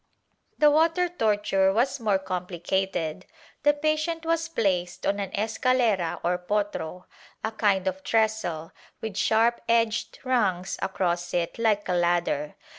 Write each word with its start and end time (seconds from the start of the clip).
^ 0.55 0.57
The 0.59 0.71
water 0.71 1.07
torture 1.07 1.71
was 1.71 1.99
more 1.99 2.17
complicated. 2.17 3.27
The 3.61 3.73
patient 3.73 4.25
was 4.25 4.49
placed 4.49 5.05
on 5.05 5.19
an 5.19 5.29
escalera 5.33 6.19
or 6.23 6.39
potro— 6.39 7.05
a 7.43 7.51
kind 7.51 7.87
of 7.87 8.01
trestle, 8.03 8.71
with 8.99 9.15
sharp 9.15 9.61
edged 9.69 10.17
rungs 10.23 10.79
across 10.81 11.35
it 11.35 11.53
hke 11.57 11.87
a 11.87 11.93
ladder. 11.93 12.55